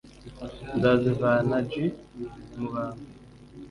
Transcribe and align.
Nzazivana 0.75 1.55
j 1.69 1.71
mu 2.57 2.67
bantu 2.73 3.05